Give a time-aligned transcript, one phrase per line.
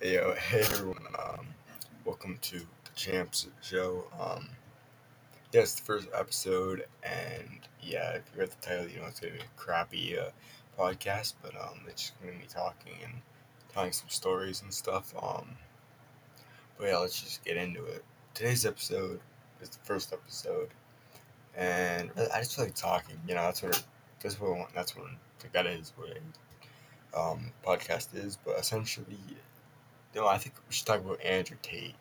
[0.00, 1.48] Hey, yo, hey everyone, um,
[2.04, 4.04] welcome to the Champs Show.
[4.16, 4.48] Um,
[5.52, 9.18] yeah, it's the first episode, and yeah, if you read the title, you know it's
[9.18, 10.30] gonna be a crappy uh,
[10.78, 13.14] podcast, but um, it's just gonna be talking and
[13.74, 15.12] telling some stories and stuff.
[15.20, 15.48] Um,
[16.78, 18.04] but yeah, let's just get into it.
[18.34, 19.18] Today's episode
[19.60, 20.68] is the first episode,
[21.56, 23.16] and I just like talking.
[23.26, 23.82] You know, that's what
[24.22, 24.74] that's what I want.
[24.76, 25.08] That's what
[25.52, 28.38] that is what a um, podcast is.
[28.44, 29.18] But essentially,
[30.14, 31.94] know, I think we should talk about Andrew Tate.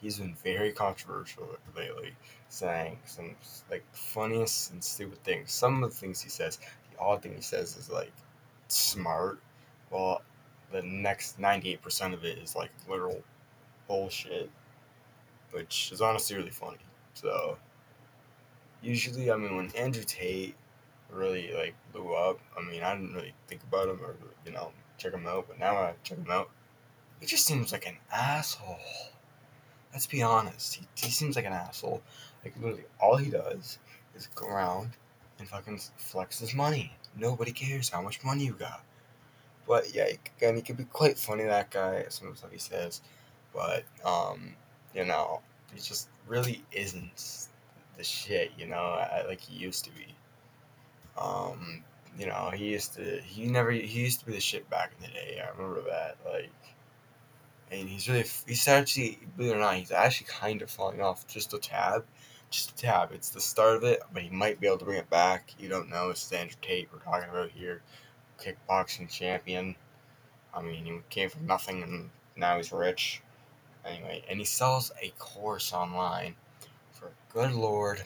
[0.00, 2.14] He's been very controversial lately,
[2.48, 3.34] saying some
[3.70, 5.52] like funniest and stupid things.
[5.52, 6.58] Some of the things he says,
[6.92, 8.12] the odd thing he says is like
[8.68, 9.40] smart,
[9.90, 10.22] while
[10.70, 13.22] the next ninety eight percent of it is like literal
[13.88, 14.50] bullshit,
[15.50, 16.78] which is honestly really funny.
[17.14, 17.58] So
[18.82, 20.54] usually, I mean, when Andrew Tate
[21.10, 24.14] really like blew up, I mean, I didn't really think about him or
[24.46, 26.50] you know check him out, but now I check him out.
[27.20, 28.78] He just seems like an asshole.
[29.92, 30.74] Let's be honest.
[30.74, 32.02] He, he seems like an asshole.
[32.44, 33.78] Like literally, all he does
[34.14, 34.90] is go around
[35.38, 36.92] and fucking flex his money.
[37.16, 38.82] Nobody cares how much money you got.
[39.66, 41.44] But yeah, again, he can be quite funny.
[41.44, 43.02] That guy, some of the stuff he says,
[43.54, 44.54] but um,
[44.94, 45.40] you know,
[45.74, 47.48] he just really isn't
[47.96, 48.52] the shit.
[48.56, 50.14] You know, like he used to be.
[51.20, 51.82] Um,
[52.18, 53.20] you know, he used to.
[53.20, 53.70] He never.
[53.70, 55.42] He used to be the shit back in the day.
[55.44, 56.16] I remember that.
[56.24, 56.50] Like
[57.70, 61.26] and he's really he's actually believe it or not he's actually kind of falling off
[61.26, 62.04] just a tab
[62.50, 64.98] just a tab it's the start of it but he might be able to bring
[64.98, 65.52] it back.
[65.58, 66.10] You don't know.
[66.10, 67.82] It's Andrew Tate we're talking about here
[68.40, 69.76] kickboxing champion.
[70.54, 73.22] I mean he came from nothing and now he's rich.
[73.84, 76.34] Anyway and he sells a course online
[76.92, 78.02] for good lord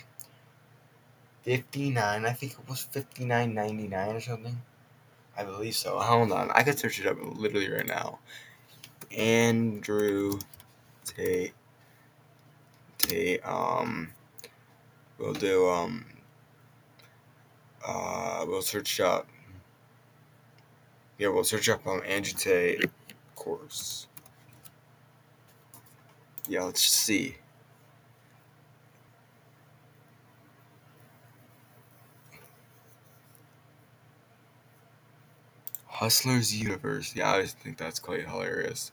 [1.42, 4.62] 59 I think it was 59.99 or something?
[5.36, 5.98] I believe so.
[5.98, 6.50] Hold on.
[6.50, 8.18] I could search it up literally right now
[9.16, 10.38] Andrew
[11.04, 11.52] Tate.
[12.98, 13.46] Tate.
[13.46, 14.12] Um,
[15.18, 16.04] we'll do um.
[17.86, 19.28] Uh, we'll search up.
[21.18, 22.90] Yeah, we'll search up um, Andrew Tate
[23.34, 24.06] course.
[26.48, 27.36] Yeah, let's see.
[35.86, 37.20] Hustlers University.
[37.20, 38.90] Yeah, I think that's quite hilarious.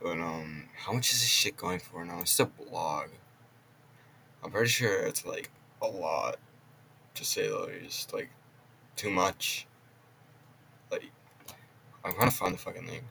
[0.00, 2.20] But um, how much is this shit going for now?
[2.20, 3.08] It's a blog.
[4.42, 5.50] I'm pretty sure it's like
[5.82, 6.36] a lot.
[7.14, 8.30] To say the least, like
[8.94, 9.66] too much.
[10.90, 11.10] Like
[12.04, 13.08] I'm gonna find the fucking thing.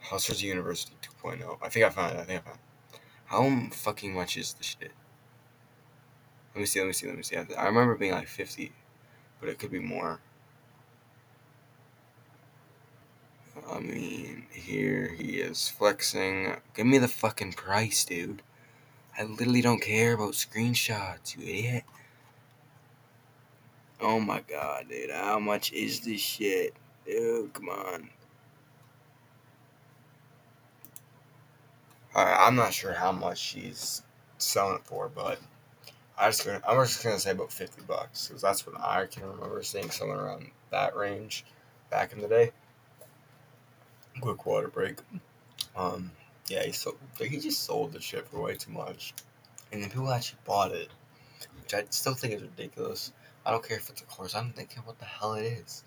[0.00, 1.58] Hustlers University 2.0.
[1.60, 2.20] I think I found it.
[2.20, 2.58] I think I found.
[2.92, 3.00] It.
[3.24, 4.92] How fucking much is the shit?
[6.54, 6.78] Let me see.
[6.78, 7.06] Let me see.
[7.08, 7.36] Let me see.
[7.36, 8.70] I remember being like 50,
[9.40, 10.20] but it could be more.
[13.70, 16.56] I mean, here he is flexing.
[16.74, 18.42] Give me the fucking price, dude.
[19.18, 21.84] I literally don't care about screenshots, you idiot.
[24.00, 25.10] Oh my god, dude.
[25.10, 26.74] How much is this shit?
[27.06, 28.10] Dude, come on.
[32.14, 34.02] Alright, I'm not sure how much she's
[34.38, 35.38] selling it for, but
[36.18, 39.24] I just gonna, I'm just gonna say about 50 bucks because that's what I can
[39.24, 41.44] remember seeing somewhere around that range
[41.90, 42.52] back in the day
[44.20, 44.98] quick water break.
[45.76, 46.10] Um,
[46.48, 46.96] yeah, he sold.
[47.18, 49.14] He just sold the shit for way too much,
[49.72, 50.88] and then people actually bought it,
[51.62, 53.12] which I still think is ridiculous.
[53.44, 54.34] I don't care if it's a course.
[54.34, 55.84] I don't think what the hell it is.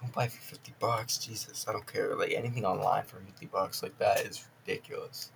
[0.00, 1.66] Don't buy for fifty bucks, Jesus.
[1.68, 2.14] I don't care.
[2.16, 5.30] Like anything online for fifty bucks like that is ridiculous.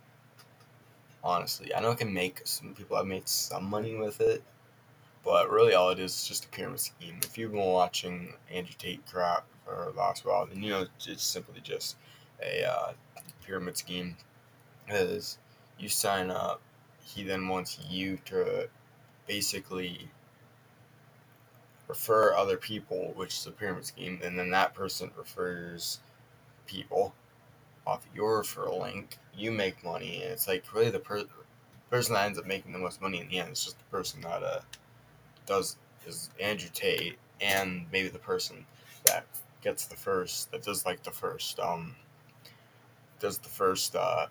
[1.22, 4.42] Honestly, I know I can make some people have made some money with it,
[5.24, 7.18] but really all it is is just a pyramid scheme.
[7.22, 11.60] If you've been watching Andrew Tate crap the last while, then you know it's simply
[11.62, 11.96] just
[12.42, 12.92] a uh,
[13.44, 14.16] pyramid scheme.
[14.88, 15.38] Is
[15.78, 16.60] you sign up
[17.04, 18.68] he then wants you to
[19.26, 20.08] basically
[21.86, 26.00] refer other people which is a pyramid scheme and then that person refers
[26.66, 27.14] people
[27.86, 29.18] off your referral link.
[29.36, 31.26] You make money and it's like really the per-
[31.90, 34.22] person that ends up making the most money in the end is just the person
[34.22, 34.60] that uh,
[35.46, 38.64] does is andrew tate and maybe the person
[39.04, 39.26] that
[39.64, 41.96] gets the first that does like the first um
[43.24, 44.26] does the first uh,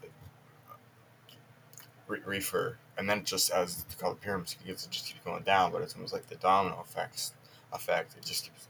[2.07, 5.71] re- reefer, and then just as the called the pyramid, it just keeps going down.
[5.71, 7.33] But it's almost like the domino effects
[7.71, 8.15] effect.
[8.17, 8.67] It just keeps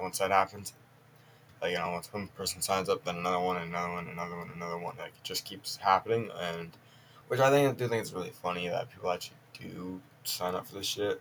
[0.00, 0.72] once that happens,
[1.60, 4.50] like you know, once one person signs up, then another one, another one, another one,
[4.54, 4.96] another one.
[4.98, 6.70] Like it just keeps happening, and
[7.28, 10.66] which I think I do think it's really funny that people actually do sign up
[10.66, 11.20] for this shit.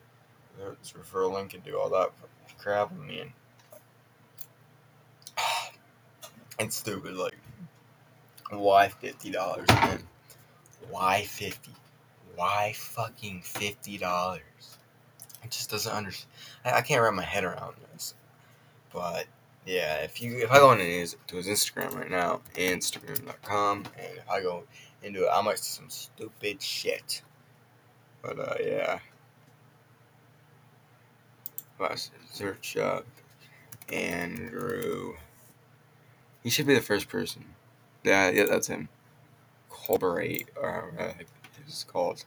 [0.57, 2.11] There's referral link and do all that
[2.57, 2.91] crap.
[2.91, 3.33] I mean,
[6.59, 7.15] it's stupid.
[7.15, 7.37] Like
[8.49, 9.67] Why fifty dollars?
[10.89, 11.71] Why fifty?
[12.35, 14.41] Why fucking fifty dollars?
[15.43, 16.31] It just doesn't understand.
[16.65, 18.13] I, I can't wrap my head around this.
[18.93, 19.25] But
[19.65, 24.17] yeah, if you if I go into his to his Instagram right now, Instagram.com, and
[24.17, 24.63] if I go
[25.03, 27.21] into it, I might see some stupid shit.
[28.21, 28.99] But uh, yeah.
[31.79, 33.05] Let's search up
[33.93, 35.15] Andrew.
[36.43, 37.45] He should be the first person.
[38.03, 38.89] Yeah, yeah, that's him.
[39.69, 41.13] Cobra Tate, or uh,
[41.65, 42.25] it's called.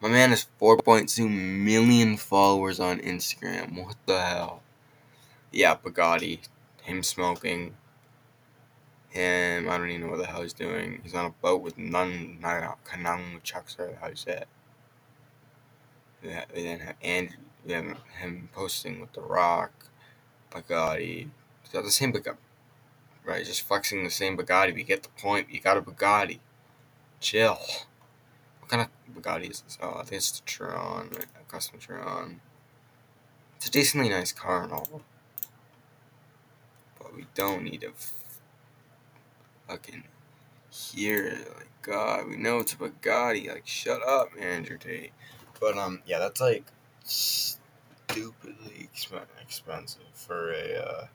[0.00, 3.84] My man has 4.2 million followers on Instagram.
[3.84, 4.62] What the hell?
[5.52, 6.40] Yeah, Bugatti.
[6.82, 7.76] Him smoking.
[9.08, 11.00] Him, I don't even know what the hell he's doing.
[11.02, 14.48] He's on a boat with none, Kanang Chucks, or how you say it.
[16.22, 17.36] Yeah, then have Andrew,
[18.18, 19.72] him posting with The Rock,
[20.50, 21.28] Bugatti.
[21.62, 22.36] He's got the same Bugatti.
[23.26, 24.72] Right, just flexing the same Bugatti.
[24.72, 25.50] We get the point.
[25.50, 26.38] You got a Bugatti.
[27.18, 27.58] Chill.
[28.60, 29.76] What kind of Bugatti is this?
[29.82, 32.40] Oh, I think it's the Chiron, a custom Chiron.
[33.56, 35.02] It's a decently nice car and all.
[37.00, 37.90] But we don't need a
[39.68, 40.04] fucking
[40.70, 41.36] here.
[41.56, 43.48] Like, God, we know it's a Bugatti.
[43.48, 45.10] Like, shut up, Andrew Tate.
[45.58, 46.66] But, um, yeah, that's like
[47.02, 48.88] stupidly
[49.42, 51.06] expensive for a, uh,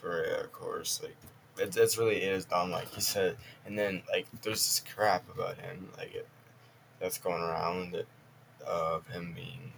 [0.00, 1.00] for a course.
[1.02, 1.16] Like,
[1.58, 3.36] it, it's really it is dumb, like you said.
[3.64, 6.28] And then like there's this crap about him, like it,
[7.00, 8.06] that's going around that
[8.66, 9.72] of him being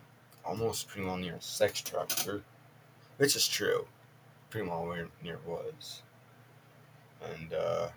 [0.45, 2.43] almost pretty well near a sex trafficker,
[3.19, 3.87] which is true.
[4.51, 6.03] Pretty well near was.
[7.23, 7.89] And uh,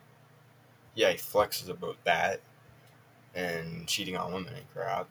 [0.95, 2.41] yeah, he flexes about that
[3.33, 5.07] and cheating on women and crap.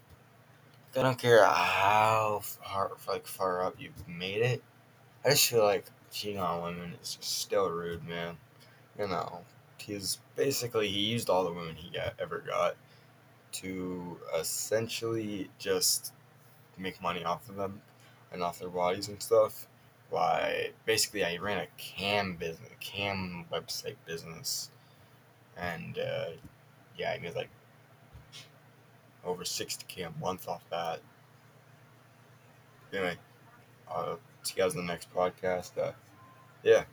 [0.97, 4.63] I don't care how far like far up you've made it.
[5.25, 8.37] I just feel like cheating on women is just still rude, man
[9.01, 9.41] you know,
[9.79, 12.77] he's basically he used all the women he got, ever got
[13.53, 16.13] to essentially just
[16.79, 17.81] make money off of them
[18.33, 19.67] and off their bodies and stuff.
[20.13, 24.71] By basically, I ran a cam business, cam website business,
[25.57, 26.31] and uh,
[26.99, 27.49] yeah, I made like
[29.25, 31.01] over sixty k a month off that.
[32.93, 33.17] Anyway,
[33.89, 35.79] I'll see you guys in the next podcast.
[35.79, 35.93] Uh,
[36.63, 36.85] yeah.